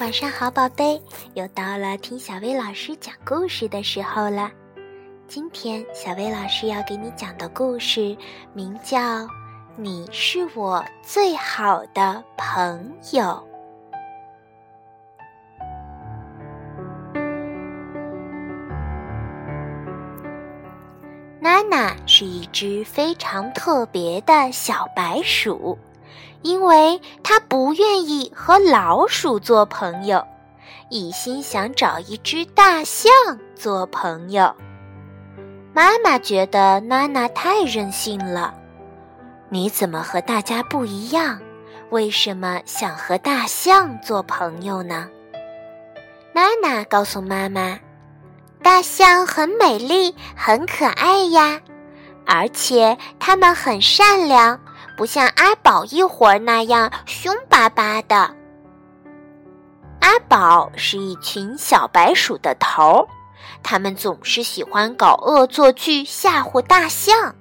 [0.00, 1.02] 晚上好，宝贝，
[1.34, 4.48] 又到了听小薇老师讲故事的时候了。
[5.26, 8.16] 今天小薇老师要给你讲的故事
[8.54, 8.96] 名叫
[9.76, 13.22] 《你是我最好的朋友》。
[21.40, 25.76] 娜娜是一只非常特别的小白鼠。
[26.42, 30.24] 因为他不愿意和老鼠做朋友，
[30.90, 33.10] 一心想找一只大象
[33.54, 34.54] 做朋友。
[35.72, 38.54] 妈妈觉得娜娜太任性了。
[39.48, 41.40] 你怎么和大家不一样？
[41.90, 45.08] 为什么想和大象做朋友呢？
[46.34, 47.78] 娜娜告诉妈妈
[48.62, 51.60] ：“大象很美丽，很可爱呀，
[52.26, 54.60] 而且它们很善良。”
[54.98, 58.34] 不像阿宝一伙儿那样凶巴巴的。
[60.00, 63.06] 阿宝是一群小白鼠的头，
[63.62, 67.32] 他们总是喜欢搞恶作剧吓唬大象。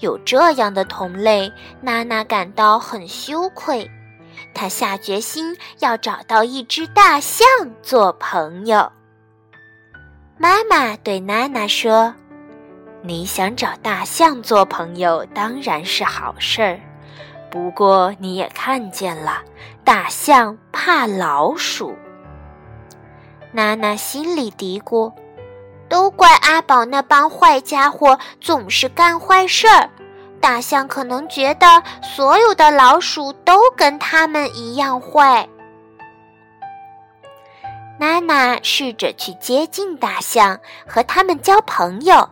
[0.00, 3.90] 有这样的同类，娜娜感到很羞愧。
[4.52, 7.46] 她下决心要找到一只大象
[7.82, 8.92] 做朋友。
[10.36, 12.14] 妈妈对娜娜说。
[13.02, 16.80] 你想找大象做朋友，当然是好事儿。
[17.50, 19.42] 不过你也看见了，
[19.82, 21.96] 大象怕老鼠。
[23.52, 25.12] 娜娜心里嘀咕
[25.88, 29.88] ：“都怪阿宝那帮坏家伙，总是干坏事儿。
[30.40, 35.48] 大象可能觉得所有的老鼠都跟他们一样坏。”
[37.98, 42.28] 娜娜试着去接近大象，和他们交朋友。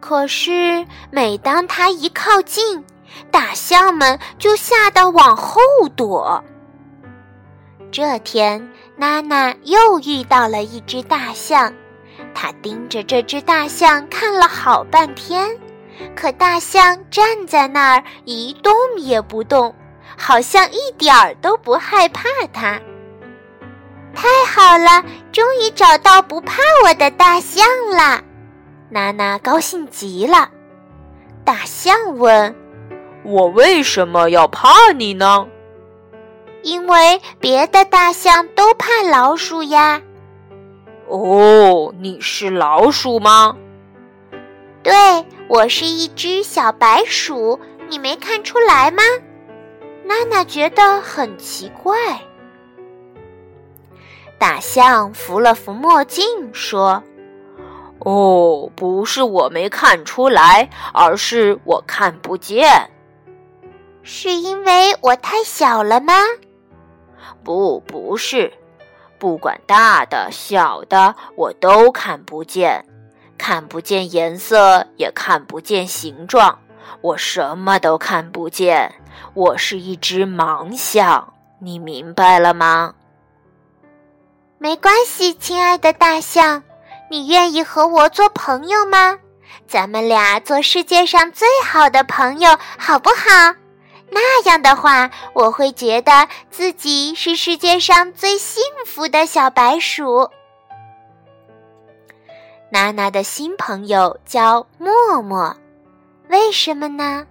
[0.00, 2.84] 可是，每当他一靠近，
[3.30, 5.60] 大象们就吓得往后
[5.94, 6.42] 躲。
[7.92, 11.72] 这天，娜娜又遇到了一只大象，
[12.34, 15.48] 她盯着这只大象看了好半天，
[16.16, 19.74] 可大象站在那儿一动也不动，
[20.16, 22.80] 好像一点儿都不害怕它。
[24.14, 28.22] 太好了，终于找到不怕我的大象了。
[28.90, 30.50] 娜娜高兴极了。
[31.44, 32.54] 大象问
[33.24, 35.46] ：“我为什么要怕你呢
[36.62, 40.02] ？”“因为别的大象都怕老鼠呀。
[41.06, 43.56] ”“哦，你是老鼠吗
[44.82, 44.92] ？”“对，
[45.48, 49.02] 我是一只小白鼠，你没看出来吗？”
[50.04, 51.94] 娜娜觉得很奇怪。
[54.38, 57.02] 大象扶了扶墨镜，说。
[58.00, 62.90] 哦，不是我没看出来，而是我看不见。
[64.02, 66.14] 是因为我太小了吗？
[67.44, 68.52] 不，不是。
[69.18, 72.82] 不管大的小的，我都看不见，
[73.36, 76.58] 看不见颜色，也看不见形状，
[77.02, 78.94] 我什么都看不见。
[79.34, 82.94] 我是一只盲象，你明白了吗？
[84.56, 86.62] 没关系，亲爱的大象。
[87.10, 89.18] 你愿意和我做朋友吗？
[89.66, 93.52] 咱们俩做世界上最好的朋友，好不好？
[94.10, 100.30] 那样的话，我会觉得自己是世界上最幸福的小白鼠。
[102.70, 105.56] 娜娜的新朋友叫默默，
[106.28, 107.26] 为什么呢？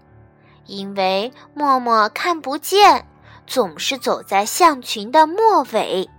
[0.66, 3.08] 因为默默看不见，
[3.48, 6.10] 总是走在象群的末尾。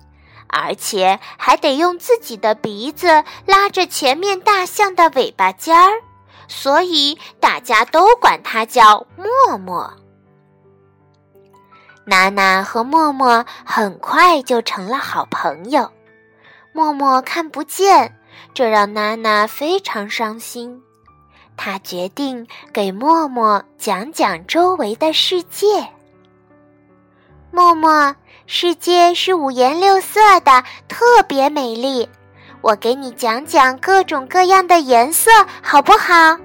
[0.50, 5.90] 而且还得用自己的鼻子拉着前面大象的尾巴尖儿，
[6.48, 9.92] 所以大家都管它叫默默。
[12.04, 15.90] 娜娜和默默很快就成了好朋友。
[16.72, 18.16] 默默看不见，
[18.54, 20.82] 这让娜娜非常伤心。
[21.56, 25.66] 她决定给默默讲讲周围的世界。
[27.50, 28.14] 默默。
[28.46, 32.08] 世界是五颜六色的，特别美丽。
[32.60, 35.30] 我给你讲讲各种各样的颜色，
[35.62, 36.36] 好不好？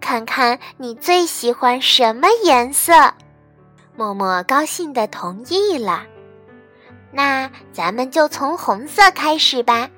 [0.00, 2.92] 看看你最喜欢什么颜色。
[3.96, 6.02] 默默高兴地同意了。
[7.10, 9.88] 那咱们就从红色开始吧。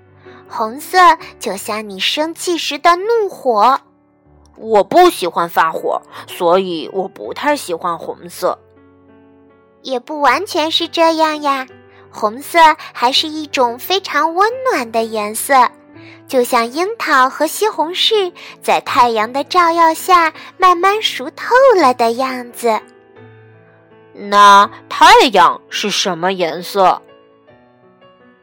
[0.48, 0.98] 红色
[1.40, 3.80] 就像你生气时的怒火。
[4.56, 8.58] 我不喜欢发火，所以我不太喜欢红色。
[9.82, 11.66] 也不完全是这样呀，
[12.10, 12.58] 红色
[12.92, 15.68] 还是一种非常温暖的颜色，
[16.26, 18.32] 就像樱桃和西红柿
[18.62, 22.80] 在太阳的照耀下慢慢熟透了的样子。
[24.12, 27.00] 那太阳是什么颜色？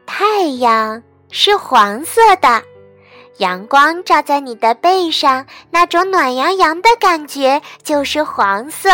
[0.06, 2.62] 太阳是黄色的，
[3.38, 8.88] 阳光照在你的背上，那种暖洋洋的感觉就是黄色。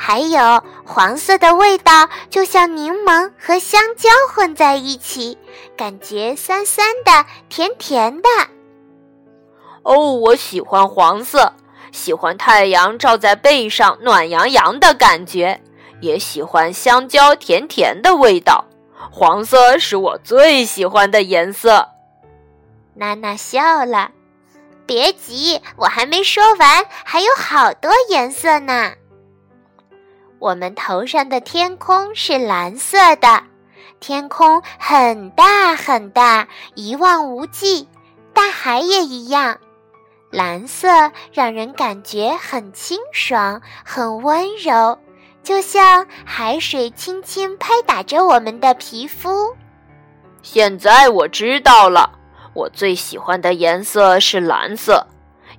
[0.00, 5.36] 还有黄色的味道，就像柠檬和香蕉混在一起，
[5.76, 8.28] 感觉酸酸的、甜甜的。
[9.82, 11.52] 哦，我喜欢黄色，
[11.90, 15.60] 喜欢太阳照在背上暖洋洋的感觉，
[16.00, 18.64] 也喜欢香蕉甜甜的味道。
[19.10, 21.88] 黄色是我最喜欢的颜色。
[22.94, 24.12] 娜娜笑了，
[24.86, 28.92] 别急，我还没说完，还有好多颜色呢。
[30.38, 33.42] 我们头上的天空是蓝色的，
[33.98, 37.88] 天空很大很大，一望无际，
[38.32, 39.58] 大海也一样。
[40.30, 44.98] 蓝色让人感觉很清爽，很温柔，
[45.42, 49.56] 就像海水轻轻拍打着我们的皮肤。
[50.42, 52.12] 现在我知道了，
[52.54, 55.06] 我最喜欢的颜色是蓝色，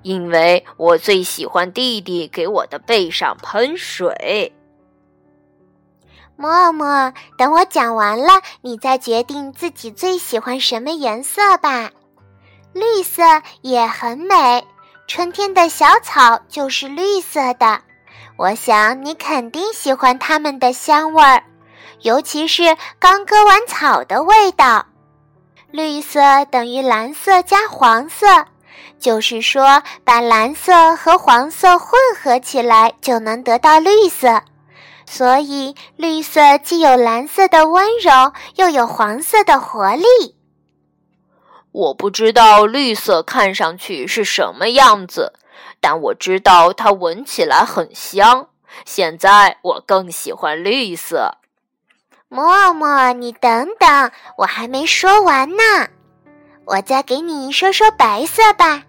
[0.04, 4.54] 因为我最喜欢弟弟给我的背上喷水。
[6.42, 11.90] 默默，等我讲完了，你再决定自己最喜欢什么颜色吧。
[12.72, 13.22] 绿色
[13.60, 14.66] 也很美，
[15.06, 17.82] 春天的小草就是绿色的。
[18.38, 21.44] 我想你肯定喜欢它们的香味儿，
[22.04, 24.86] 尤其是刚割完草的味道。
[25.72, 28.26] 绿色等于蓝色加黄色，
[28.98, 34.42] 就是说把蓝色和黄色混合起来就能得到绿色。
[35.12, 40.04] 所以，绿色既有蓝色的温柔，又有黄色的活力。
[41.72, 45.34] 我不知道绿色看上去是什么样子，
[45.82, 48.50] 但我知道它闻起来很香。
[48.86, 51.40] 现在我更喜欢绿色。
[52.28, 55.88] 默默，你等等，我还没说完呢。
[56.66, 58.84] 我再给你说说白色吧。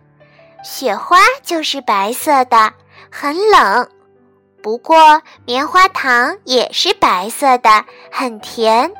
[0.62, 2.74] 雪花就是白色的，
[3.10, 3.88] 很冷。
[4.62, 8.92] 不过，棉花糖也是白色的，很甜。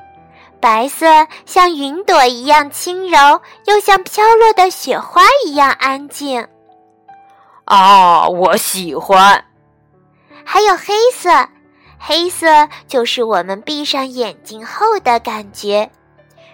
[0.61, 1.07] 白色
[1.47, 6.47] 像云朵一样轻柔，又像飘落的雪花一样安静。
[7.65, 9.45] 啊，我喜欢。
[10.45, 11.49] 还有黑色，
[11.99, 15.91] 黑色就是我们闭上眼睛后的感觉。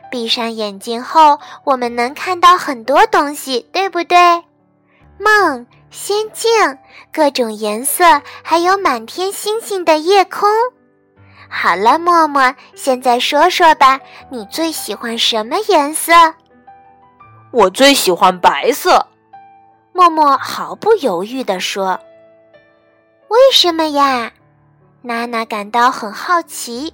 [0.08, 4.44] 闭上眼睛后，我们能看到很多东西，对不对？
[5.18, 5.66] 梦。
[5.88, 6.50] 仙境，
[7.10, 10.46] 各种颜色，还有满天星星的夜空。
[11.48, 13.98] 好了，默默，现在说说吧，
[14.28, 16.12] 你最喜欢什么颜色？
[17.50, 19.06] 我最喜欢白色。
[19.92, 21.98] 默默毫不犹豫地说
[23.28, 24.32] ：“为什么呀？”
[25.00, 26.92] 娜娜感到很好奇。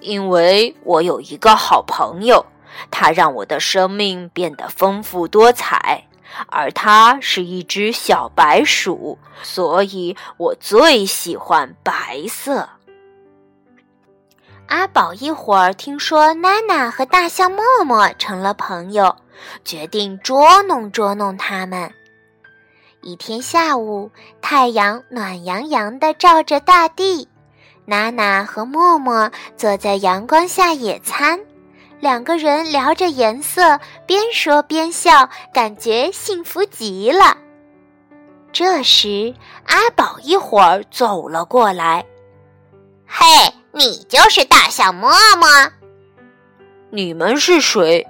[0.00, 2.46] 因为我有一个好朋友，
[2.92, 6.05] 他让我的生命变得丰富多彩。
[6.48, 12.68] 而它是一只小白鼠，所以我最喜欢白色。
[14.68, 19.14] 阿宝一会儿听说娜娜和大象默默成了朋友，
[19.64, 21.92] 决定捉弄捉弄他们。
[23.02, 24.10] 一天下午，
[24.42, 27.28] 太阳暖洋洋的照着大地，
[27.84, 31.38] 娜娜和默默坐在阳光下野餐。
[32.00, 37.36] 两个人聊着颜色，边说边笑，感觉幸福极了。
[38.52, 39.34] 这时，
[39.66, 42.04] 阿宝一会儿走了过来
[43.06, 43.26] ：“嘿，
[43.72, 45.48] 你就是大象默默？
[46.90, 48.06] 你们是谁？”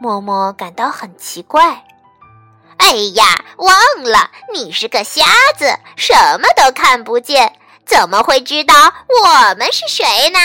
[0.00, 1.84] 默默感到很奇怪。
[2.76, 3.24] “哎呀，
[3.56, 5.24] 忘了，你是个瞎
[5.56, 7.54] 子，什么都看不见，
[7.86, 10.38] 怎么会知道我们是谁呢？”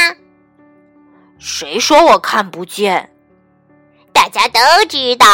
[1.43, 3.09] 谁说我看不见？
[4.13, 5.25] 大家都知道，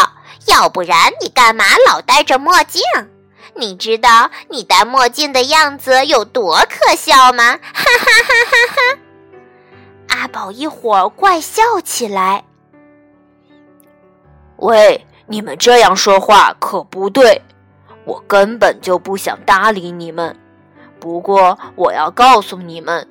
[0.48, 2.82] 要不然你干嘛老戴着墨镜？
[3.56, 7.60] 你知道你戴墨镜的样子有多可笑吗？
[7.62, 9.00] 哈哈哈哈哈！
[10.08, 12.46] 阿宝一会儿怪笑起来。
[14.56, 17.42] 喂，你们这样说话可不对，
[18.06, 20.34] 我根本就不想搭理你们。
[21.02, 23.06] 不过我要告诉你们。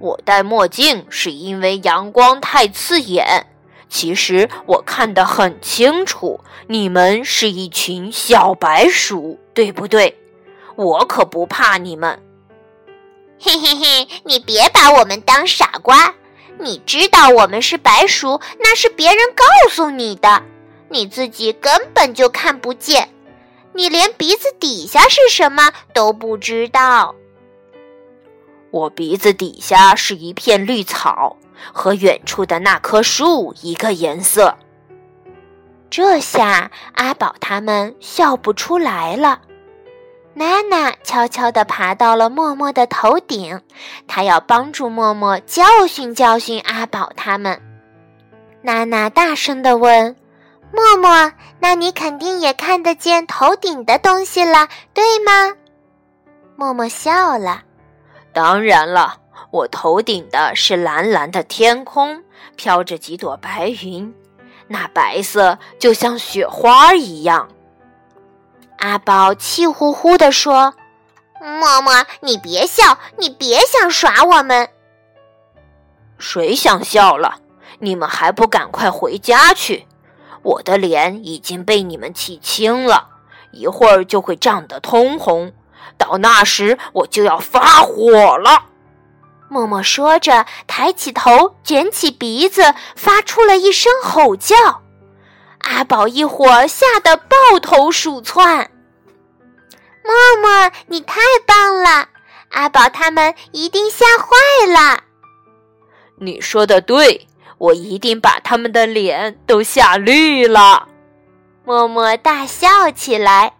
[0.00, 3.46] 我戴墨镜是因为阳光太刺眼，
[3.88, 6.40] 其实我看得很清楚。
[6.66, 10.16] 你们是一群小白鼠，对不对？
[10.76, 12.18] 我可不怕你们。
[13.38, 16.14] 嘿嘿嘿，你别把我们当傻瓜。
[16.58, 20.42] 你知道我们是白鼠，那是别人告诉你的，
[20.88, 23.10] 你自己根本就看不见。
[23.74, 27.14] 你连鼻子底下是什么都不知道。
[28.70, 31.36] 我鼻子底下是一片绿草，
[31.72, 34.56] 和远处的那棵树一个颜色。
[35.90, 39.40] 这下阿宝他们笑不出来了。
[40.34, 43.60] 娜娜悄悄地爬到了默默的头顶，
[44.06, 47.60] 她要帮助默默教训教训阿宝他们。
[48.62, 50.14] 娜娜大声地问
[50.72, 55.56] ：“默默，那你肯定也看得见头顶的东西了，对吗？”
[56.54, 57.62] 默默笑了
[58.32, 59.18] ：“当然了，
[59.50, 62.22] 我头顶的是蓝蓝的天空，
[62.56, 64.14] 飘着几朵白云，
[64.68, 67.48] 那白色就像雪花一样。”
[68.78, 70.74] 阿宝气呼呼地说
[71.38, 74.68] ：“默默，你别笑，你别想耍我们。
[76.18, 77.40] 谁想笑了？
[77.78, 79.86] 你们还不赶快回家去！
[80.42, 83.08] 我的脸已经被你们气青了，
[83.52, 85.52] 一会儿就会涨得通红，
[85.98, 88.64] 到那时我就要发火了。”
[89.48, 94.54] 默默说着，抬起头，卷起鼻子，发出了一声吼叫。
[95.58, 98.70] 阿宝一伙吓得抱头鼠窜。
[100.04, 102.08] 默默，你太棒了！
[102.52, 105.02] 阿宝他们一定吓坏了。
[106.16, 107.26] 你说的对，
[107.58, 110.88] 我一定把他们的脸都吓绿了。
[111.64, 113.54] 默默大笑起来。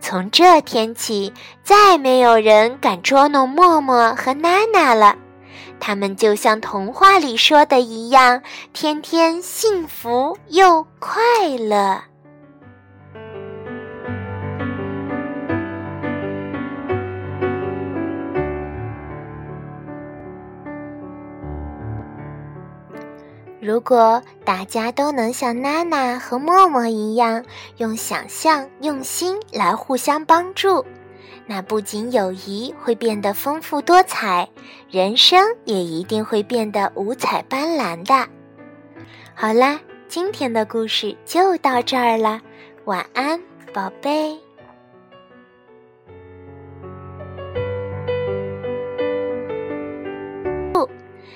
[0.00, 5.16] 从这天起，再没有人敢捉弄默默和娜娜了。
[5.78, 8.42] 他们就像童话里说的一样，
[8.72, 11.20] 天天幸福又快
[11.58, 12.09] 乐。
[23.70, 27.44] 如果大家都能像娜娜和默默一样，
[27.76, 30.84] 用想象、用心来互相帮助。
[31.46, 34.48] 那不仅友谊会变得丰富多彩，
[34.90, 38.28] 人生也一定会变得五彩斑斓的。
[39.36, 42.40] 好啦，今天的故事就到这儿了，
[42.86, 43.40] 晚安，
[43.72, 44.36] 宝贝。